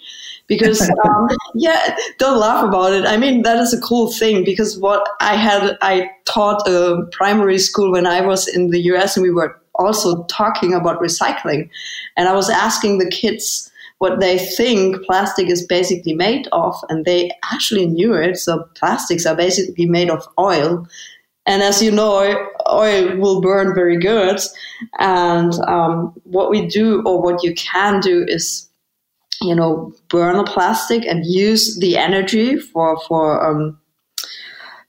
[0.50, 4.76] because um, yeah don't laugh about it i mean that is a cool thing because
[4.78, 9.22] what i had i taught a primary school when i was in the us and
[9.22, 11.68] we were also talking about recycling.
[12.16, 17.04] And I was asking the kids what they think plastic is basically made of, and
[17.04, 18.38] they actually knew it.
[18.38, 20.86] So plastics are basically made of oil.
[21.46, 24.40] And as you know, oil will burn very good.
[24.98, 28.69] And um, what we do, or what you can do, is
[29.42, 33.78] you know burn the plastic and use the energy for for um,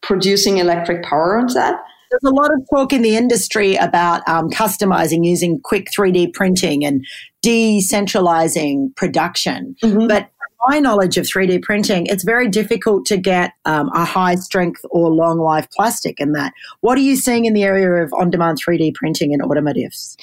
[0.01, 1.79] producing electric power on that.
[2.11, 6.83] There's a lot of talk in the industry about um, customizing using quick 3D printing
[6.83, 7.05] and
[7.41, 9.77] decentralizing production.
[9.81, 10.07] Mm-hmm.
[10.07, 10.29] But
[10.67, 15.09] my knowledge of 3D printing, it's very difficult to get um, a high strength or
[15.09, 16.53] long life plastic in that.
[16.81, 20.17] What are you seeing in the area of on demand 3D printing in automotives?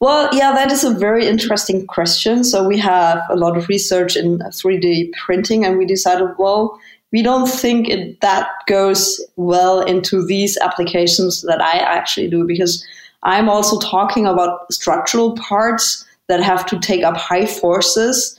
[0.00, 2.42] Well, yeah, that is a very interesting question.
[2.42, 6.80] So we have a lot of research in 3D printing, and we decided, well,
[7.12, 12.86] we don't think it, that goes well into these applications that I actually do because
[13.24, 18.38] I'm also talking about structural parts that have to take up high forces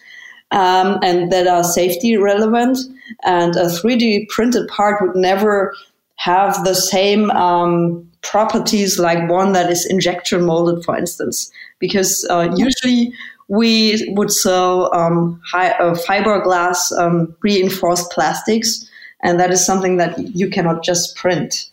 [0.50, 2.80] um, and that are safety relevant.
[3.24, 5.76] And a 3D printed part would never
[6.16, 12.54] have the same um, properties like one that is injection molded, for instance, because uh,
[12.56, 13.14] usually
[13.48, 18.88] we would sell um, high, uh, fiberglass um, reinforced plastics,
[19.24, 21.70] and that is something that you cannot just print.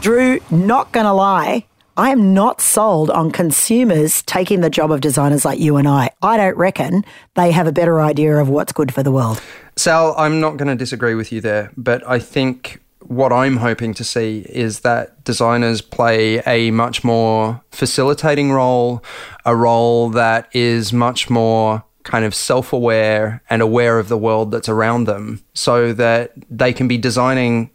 [0.00, 1.66] Drew, not gonna lie,
[1.96, 6.10] I am not sold on consumers taking the job of designers like you and I.
[6.22, 9.42] I don't reckon they have a better idea of what's good for the world.
[9.76, 13.92] Sal, I'm not going to disagree with you there, but I think what I'm hoping
[13.94, 19.02] to see is that designers play a much more facilitating role,
[19.44, 24.52] a role that is much more kind of self aware and aware of the world
[24.52, 27.70] that's around them so that they can be designing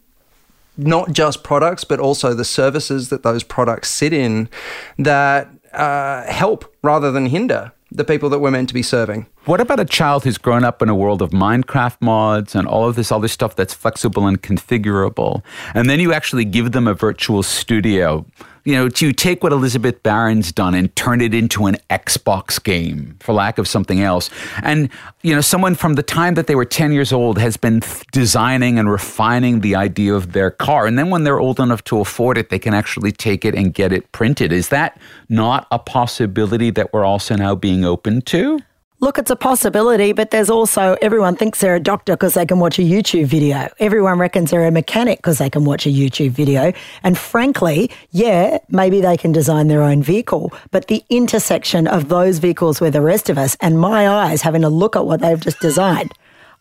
[0.78, 4.50] not just products, but also the services that those products sit in
[4.98, 9.28] that uh, help rather than hinder the people that we're meant to be serving.
[9.46, 12.88] What about a child who's grown up in a world of Minecraft mods and all
[12.90, 15.44] of this other stuff that's flexible and configurable?
[15.74, 18.26] And then you actually give them a virtual studio
[18.66, 23.16] you know, to take what Elizabeth Baron's done and turn it into an Xbox game,
[23.20, 24.32] for lack of something else.
[24.64, 24.90] And,
[25.22, 28.80] you know, someone from the time that they were 10 years old has been designing
[28.80, 30.88] and refining the idea of their car.
[30.88, 33.72] And then when they're old enough to afford it, they can actually take it and
[33.72, 34.52] get it printed.
[34.52, 35.00] Is that
[35.30, 38.60] not a possibility that we're also now being open to?
[39.02, 42.60] Look, it's a possibility, but there's also everyone thinks they're a doctor because they can
[42.60, 43.68] watch a YouTube video.
[43.78, 46.72] Everyone reckons they're a mechanic because they can watch a YouTube video.
[47.04, 52.38] And frankly, yeah, maybe they can design their own vehicle, but the intersection of those
[52.40, 55.42] vehicles with the rest of us and my eyes having a look at what they've
[55.42, 56.14] just designed,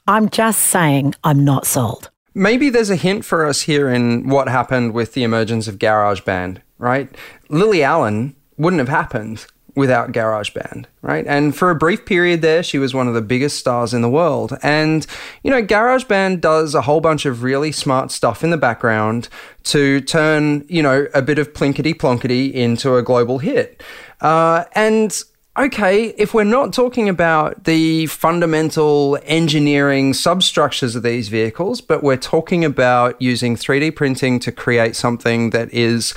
[0.09, 2.11] I'm just saying I'm not sold.
[2.35, 6.63] Maybe there's a hint for us here in what happened with the emergence of GarageBand,
[6.79, 7.15] right?
[7.49, 11.27] Lily Allen wouldn't have happened without GarageBand, right?
[11.27, 14.09] And for a brief period there, she was one of the biggest stars in the
[14.09, 14.57] world.
[14.63, 15.07] And,
[15.43, 19.29] you know, GarageBand does a whole bunch of really smart stuff in the background
[19.65, 23.83] to turn, you know, a bit of plinkety plonkety into a global hit.
[24.21, 25.23] Uh, and
[25.59, 32.17] okay, if we're not talking about the fundamental engineering substructures of these vehicles, but we're
[32.17, 36.15] talking about using 3D printing to create something that is,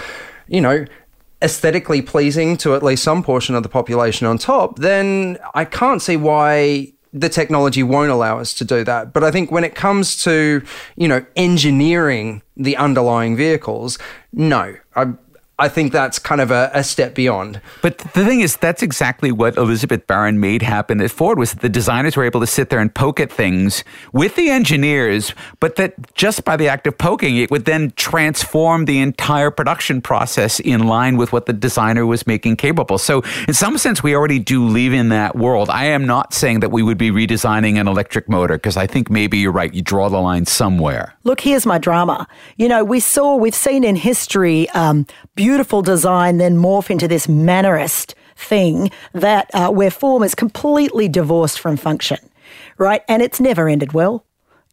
[0.47, 0.85] you know,
[1.41, 6.01] aesthetically pleasing to at least some portion of the population on top, then I can't
[6.01, 9.13] see why the technology won't allow us to do that.
[9.13, 10.63] But I think when it comes to,
[10.95, 13.97] you know, engineering the underlying vehicles,
[14.33, 14.75] no.
[14.95, 15.13] I
[15.59, 17.59] I think that's kind of a, a, step beyond.
[17.81, 21.61] But the thing is, that's exactly what Elizabeth Baron made happen at Ford was that
[21.61, 23.83] the designers were able to sit there and poke at things
[24.13, 28.85] with the engineers, but that just by the act of poking, it would then transform
[28.85, 32.99] the entire production process in line with what the designer was making capable.
[32.99, 35.71] So in some sense, we already do live in that world.
[35.71, 39.09] I am not saying that we would be redesigning an electric motor because I think
[39.09, 39.73] maybe you're right.
[39.73, 41.15] You draw the line somewhere.
[41.23, 42.27] Look, here's my drama.
[42.57, 45.46] You know, we saw, we've seen in history, um, beautiful
[45.83, 51.77] design then morph into this mannerist thing that uh, where form is completely divorced from
[51.77, 52.17] function,
[52.77, 53.01] right?
[53.07, 54.23] And it's never ended well.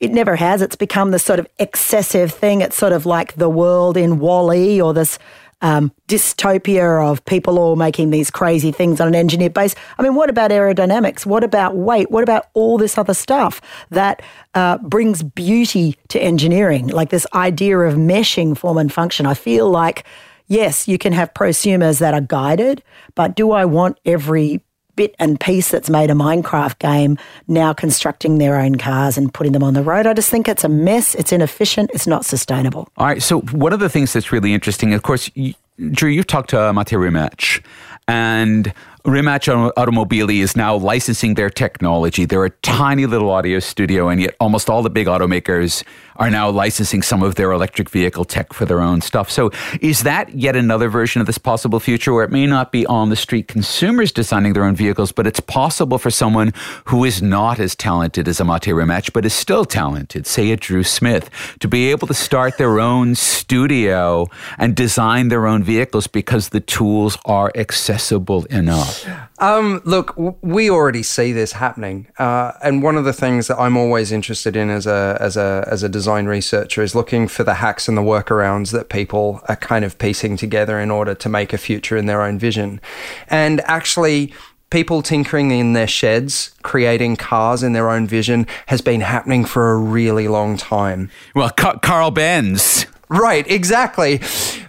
[0.01, 0.61] It never has.
[0.61, 2.61] It's become this sort of excessive thing.
[2.61, 5.19] It's sort of like the world in WALL-E or this
[5.63, 9.75] um, dystopia of people all making these crazy things on an engineered base.
[9.97, 11.25] I mean, what about aerodynamics?
[11.25, 12.11] What about weight?
[12.11, 14.21] What about all this other stuff that
[14.55, 16.89] uh, brings beauty to engineering?
[16.89, 19.25] Like this idea of meshing form and function.
[19.25, 20.05] I feel like
[20.47, 22.83] yes, you can have prosumers that are guided,
[23.15, 24.63] but do I want every
[24.97, 27.19] bit and piece that's made a Minecraft game
[27.49, 30.07] now constructing their own cars and putting them on the road.
[30.07, 31.15] I just think it's a mess.
[31.15, 31.91] It's inefficient.
[31.93, 32.89] It's not sustainable.
[32.97, 33.23] All right.
[33.23, 35.55] So one of the things that's really interesting, of course, you,
[35.91, 37.65] Drew, you've talked to uh, Mate Rimac,
[38.07, 38.73] and
[39.07, 42.25] Rimac Automobili is now licensing their technology.
[42.25, 45.85] They're a tiny little audio studio, and yet almost all the big automakers
[46.17, 49.31] are now licensing some of their electric vehicle tech for their own stuff.
[49.31, 49.51] So,
[49.83, 53.11] is that yet another version of this possible future where it may not be on
[53.11, 56.55] the street consumers designing their own vehicles, but it's possible for someone
[56.87, 60.57] who is not as talented as a Mate Rimac, but is still talented, say a
[60.57, 61.29] Drew Smith,
[61.61, 66.61] to be able to start their own studio and design their own vehicles because the
[66.61, 68.94] tools are accessible enough?
[69.39, 73.77] Um, look, we already see this happening, uh, and one of the things that I'm
[73.77, 77.55] always interested in as a as a as a design researcher is looking for the
[77.55, 81.53] hacks and the workarounds that people are kind of piecing together in order to make
[81.53, 82.81] a future in their own vision,
[83.29, 84.33] and actually.
[84.71, 89.71] People tinkering in their sheds, creating cars in their own vision, has been happening for
[89.71, 91.11] a really long time.
[91.33, 92.87] Well, Carl Benz.
[93.09, 94.21] Right, exactly.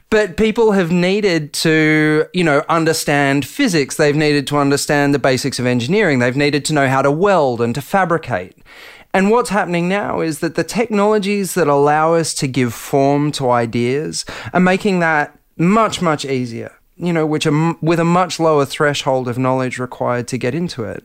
[0.10, 3.98] But people have needed to, you know, understand physics.
[3.98, 6.20] They've needed to understand the basics of engineering.
[6.20, 8.56] They've needed to know how to weld and to fabricate.
[9.14, 13.50] And what's happening now is that the technologies that allow us to give form to
[13.50, 18.66] ideas are making that much, much easier, you know, which are with a much lower
[18.66, 21.04] threshold of knowledge required to get into it.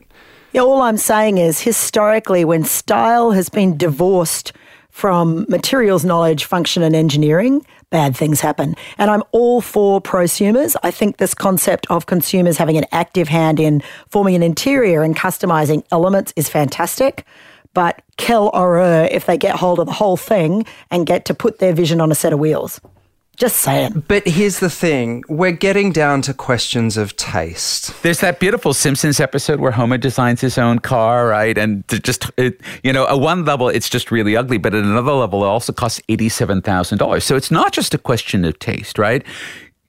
[0.51, 4.51] Yeah, all I'm saying is historically, when style has been divorced
[4.89, 8.75] from materials knowledge, function, and engineering, bad things happen.
[8.97, 10.75] And I'm all for prosumers.
[10.81, 15.15] I think this concept of consumers having an active hand in forming an interior and
[15.15, 17.25] customizing elements is fantastic.
[17.73, 21.59] But quelle horreur if they get hold of the whole thing and get to put
[21.59, 22.81] their vision on a set of wheels.
[23.41, 24.03] Just saying.
[24.07, 28.03] But here's the thing we're getting down to questions of taste.
[28.03, 31.57] There's that beautiful Simpsons episode where Homer designs his own car, right?
[31.57, 35.13] And just, it, you know, at one level, it's just really ugly, but at another
[35.13, 37.23] level, it also costs $87,000.
[37.23, 39.25] So it's not just a question of taste, right?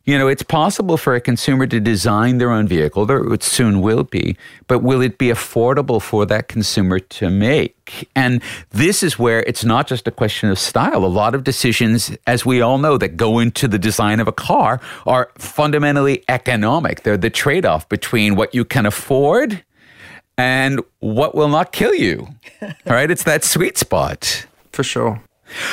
[0.04, 3.80] You know, it's possible for a consumer to design their own vehicle, there it soon
[3.80, 4.36] will be,
[4.66, 8.08] but will it be affordable for that consumer to make?
[8.16, 11.04] And this is where it's not just a question of style.
[11.04, 14.32] A lot of decisions, as we all know, that go into the design of a
[14.32, 17.04] car are fundamentally economic.
[17.04, 19.62] They're the trade off between what you can afford
[20.36, 22.26] and what will not kill you.
[22.60, 24.46] All right, it's that sweet spot.
[24.72, 25.22] For sure.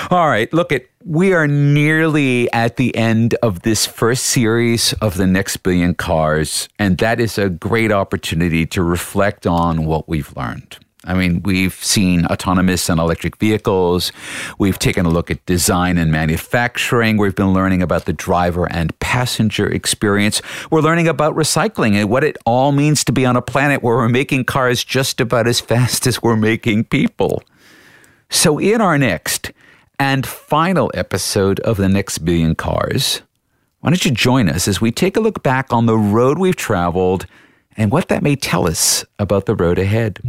[0.09, 5.15] All right, look at we are nearly at the end of this first series of
[5.15, 10.35] the next billion cars, and that is a great opportunity to reflect on what we've
[10.35, 10.77] learned.
[11.05, 14.11] I mean, we've seen autonomous and electric vehicles.
[14.57, 17.15] We've taken a look at design and manufacturing.
[17.15, 20.41] We've been learning about the driver and passenger experience.
[20.69, 23.95] We're learning about recycling and what it all means to be on a planet where
[23.95, 27.43] we're making cars just about as fast as we're making people.
[28.29, 29.51] So, in our next,
[29.99, 33.21] and final episode of The Next Billion Cars.
[33.81, 36.55] Why don't you join us as we take a look back on the road we've
[36.55, 37.25] traveled
[37.77, 40.19] and what that may tell us about the road ahead?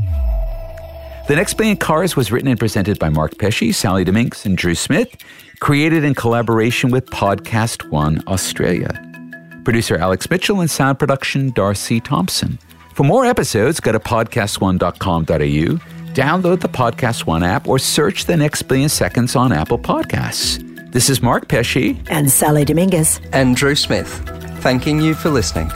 [1.29, 4.75] The Next Billion Cars was written and presented by Mark Pesce, Sally Dominguez, and Drew
[4.75, 5.17] Smith,
[5.61, 9.07] created in collaboration with Podcast One Australia.
[9.65, 12.59] Producer Alex Mitchell and sound production Darcy Thompson.
[12.95, 18.65] For more episodes, go to podcastone.com.au Download the Podcast One app or search the next
[18.65, 20.61] billion seconds on Apple Podcasts.
[20.93, 24.07] This is Mark Pesce and Sally Dominguez and Drew Smith,
[24.61, 25.71] thanking you for listening.